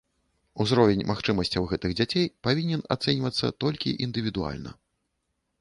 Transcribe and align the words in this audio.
Узровень 0.63 1.03
магчымасцяў 1.11 1.67
гэтых 1.73 1.93
дзяцей 1.99 2.25
павінен 2.47 2.81
ацэньвацца 2.97 3.53
толькі 3.65 3.97
індывідуальна. 4.07 4.77